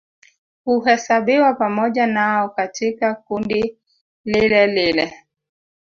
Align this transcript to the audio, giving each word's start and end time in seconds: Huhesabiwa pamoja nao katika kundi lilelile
Huhesabiwa 0.65 1.53
pamoja 1.53 2.07
nao 2.07 2.49
katika 2.49 3.15
kundi 3.15 3.77
lilelile 4.25 5.13